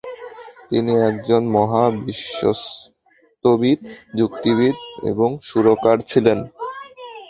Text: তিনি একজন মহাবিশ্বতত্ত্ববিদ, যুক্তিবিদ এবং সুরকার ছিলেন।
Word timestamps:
তিনি 0.69 0.93
একজন 1.09 1.41
মহাবিশ্বতত্ত্ববিদ, 1.55 3.79
যুক্তিবিদ 4.17 4.75
এবং 5.11 5.29
সুরকার 5.47 5.97
ছিলেন। 6.09 6.39